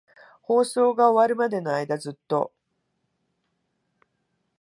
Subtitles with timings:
[0.41, 2.51] 放送が終わるまでの間、ずっと。